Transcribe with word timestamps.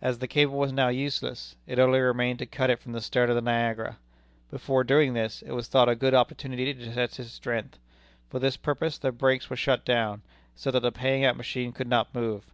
As 0.00 0.18
the 0.20 0.26
cable 0.26 0.58
was 0.58 0.72
now 0.72 0.88
useless, 0.88 1.56
it 1.66 1.78
only 1.78 2.00
remained 2.00 2.38
to 2.38 2.46
cut 2.46 2.70
it 2.70 2.78
from 2.80 2.92
the 2.92 3.02
stern 3.02 3.28
of 3.28 3.36
the 3.36 3.42
Niagara. 3.42 3.98
Before 4.50 4.82
doing 4.82 5.12
this, 5.12 5.42
it 5.42 5.50
was 5.52 5.68
thought 5.68 5.90
a 5.90 5.94
good 5.94 6.14
opportunity 6.14 6.72
to 6.72 6.94
test 6.94 7.20
its 7.20 7.32
strength. 7.32 7.78
For 8.30 8.38
this 8.38 8.56
purpose 8.56 8.96
the 8.96 9.12
brakes 9.12 9.50
were 9.50 9.56
shut 9.56 9.84
down, 9.84 10.22
so 10.56 10.70
that 10.70 10.80
the 10.80 10.90
paying 10.90 11.22
out 11.26 11.36
machine 11.36 11.72
could 11.72 11.86
not 11.88 12.14
move. 12.14 12.44